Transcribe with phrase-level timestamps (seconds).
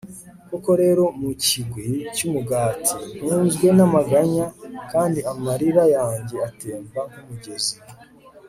[0.49, 4.45] koko rero, mu kigwi cy'umugati, ntunzwe n'amaganya,
[4.91, 7.75] kandi amarira yanjye atemba nk'umugezi